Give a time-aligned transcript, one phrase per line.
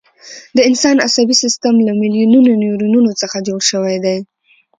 [0.55, 4.17] د انسان عصبي سیستم له میلیونونو نیورونونو څخه جوړ شوی دی.